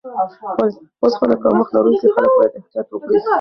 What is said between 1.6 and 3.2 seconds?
لرونکي خلک باید احتیاط وکړي.